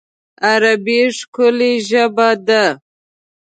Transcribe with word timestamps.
عربي 0.49 1.01
ښکلی 1.17 1.73
ژبه 1.89 2.29
ده 2.47 2.63